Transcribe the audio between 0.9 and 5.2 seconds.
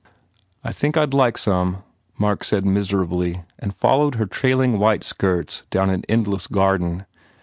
I d like some," Mark said miserably and followed her trailing, white